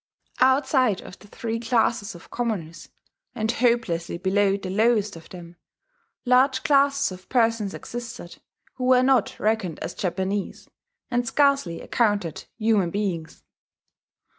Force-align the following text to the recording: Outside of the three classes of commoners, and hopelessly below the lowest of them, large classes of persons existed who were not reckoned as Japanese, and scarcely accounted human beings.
Outside 0.39 1.01
of 1.01 1.19
the 1.19 1.27
three 1.27 1.59
classes 1.59 2.15
of 2.15 2.31
commoners, 2.31 2.89
and 3.35 3.51
hopelessly 3.51 4.17
below 4.17 4.57
the 4.57 4.71
lowest 4.71 5.15
of 5.15 5.29
them, 5.29 5.57
large 6.25 6.63
classes 6.63 7.11
of 7.11 7.29
persons 7.29 7.75
existed 7.75 8.41
who 8.77 8.85
were 8.85 9.03
not 9.03 9.39
reckoned 9.39 9.77
as 9.77 9.93
Japanese, 9.93 10.67
and 11.11 11.27
scarcely 11.27 11.81
accounted 11.81 12.45
human 12.57 12.89
beings. 12.89 13.43